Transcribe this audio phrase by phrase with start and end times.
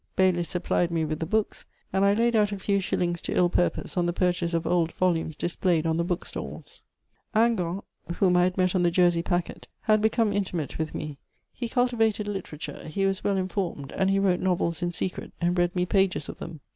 [0.15, 1.63] Baylis supplied me with the books,
[1.93, 4.91] and I laid out a few shillings to ill purpose on the purchase of old
[4.93, 6.81] volumes displayed on the bookstalls.
[7.35, 7.83] Hingant,
[8.15, 11.19] whom I had met on the Jersey packet, had become intimate with me.
[11.53, 15.75] He cultivated literature, he was well informed, and he wrote novels in secret and read
[15.75, 16.61] me pages of them.